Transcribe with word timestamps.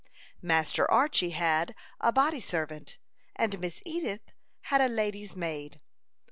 Master 0.41 0.89
Archy 0.89 1.29
had 1.29 1.75
a 1.99 2.11
body 2.11 2.39
servant, 2.39 2.97
and 3.35 3.59
Miss 3.59 3.83
Edith 3.85 4.33
had 4.61 4.81
a 4.81 4.87
lady's 4.87 5.35
maid. 5.35 5.79